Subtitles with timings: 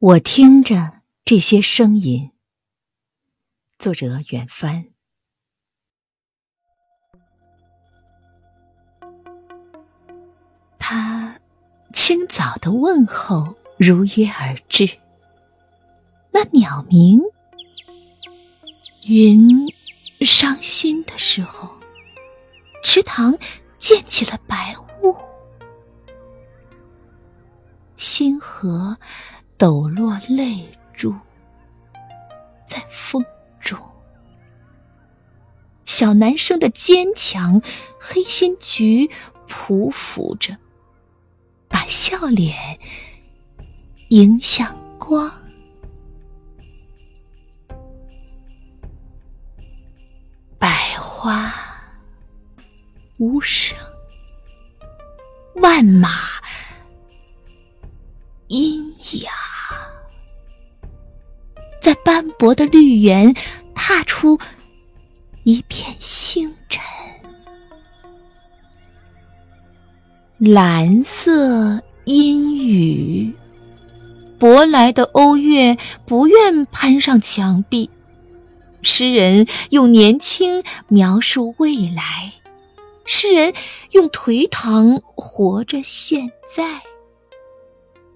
[0.00, 2.30] 我听着这些声音。
[3.78, 4.86] 作者远帆。
[10.78, 11.38] 他
[11.92, 14.88] 清早的问候如约而至。
[16.30, 17.20] 那鸟鸣，
[19.06, 19.70] 云
[20.24, 21.68] 伤心的时候，
[22.82, 23.38] 池塘
[23.76, 25.14] 溅起了白雾，
[27.98, 28.96] 星河。
[29.60, 31.14] 抖落泪珠，
[32.66, 33.22] 在风
[33.60, 33.78] 中。
[35.84, 37.60] 小男生的坚强，
[38.00, 39.10] 黑心菊
[39.46, 40.56] 匍匐着，
[41.68, 42.80] 把笑脸
[44.08, 45.30] 迎向光。
[50.58, 51.52] 百花
[53.18, 53.76] 无声，
[55.56, 56.08] 万马
[58.48, 58.79] 阴
[61.90, 63.34] 在斑驳的绿园
[63.74, 64.38] 踏出
[65.42, 66.80] 一片星辰，
[70.38, 73.34] 蓝色阴雨，
[74.38, 77.90] 舶来的欧月不愿攀上墙壁。
[78.82, 82.32] 诗人用年轻描述未来，
[83.04, 83.52] 诗人
[83.90, 86.82] 用颓唐活着现在。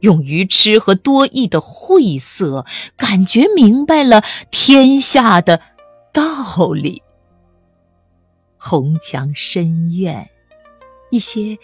[0.00, 2.64] 用愚痴和多义的晦涩，
[2.96, 5.60] 感觉明白了天下的
[6.12, 7.02] 道理。
[8.56, 10.28] 红墙深院，
[11.10, 11.58] 一些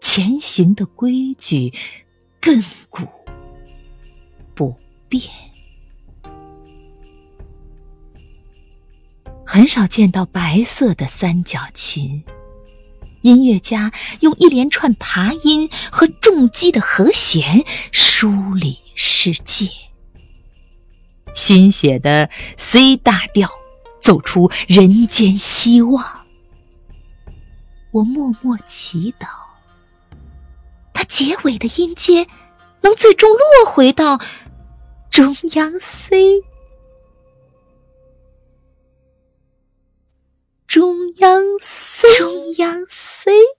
[0.00, 1.72] 前行的规矩，
[2.40, 3.06] 亘古
[4.54, 4.74] 不
[5.08, 5.22] 变。
[9.46, 12.24] 很少见到白色的三角琴。
[13.22, 19.68] 音乐家用一连串爬音和重击的和弦梳理世界，
[21.34, 23.50] 新写的 C 大调
[24.00, 26.04] 奏出人间希望。
[27.92, 29.26] 我默默祈祷，
[30.92, 32.26] 它结尾的音阶
[32.80, 34.20] 能最终落回到
[35.10, 36.42] 中央 C。
[43.22, 43.52] see?